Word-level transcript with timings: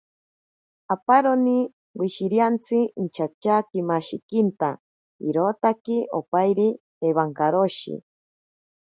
Aparoni 0.93 1.57
wishiriantsi 1.99 2.77
inchatyakimashikinta 3.01 4.69
irotaki 5.27 5.97
opairi 6.19 6.67
ewankaroshi. 7.07 7.93